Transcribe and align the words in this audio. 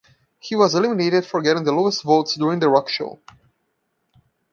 He 0.39 0.55
was 0.55 0.73
eliminated 0.73 1.27
for 1.27 1.43
getting 1.43 1.63
the 1.63 1.71
lowest 1.71 2.01
votes 2.01 2.33
during 2.33 2.57
The 2.57 2.69
Rock 2.71 2.89
Show. 2.89 3.21